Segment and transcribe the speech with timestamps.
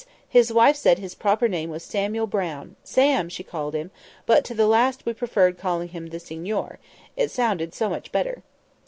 [0.29, 5.05] his wife said his proper name was Samuel Brown—"Sam," she called him—but to the last
[5.05, 6.79] we preferred calling him "the Signor";
[7.15, 8.41] it sounded so much better.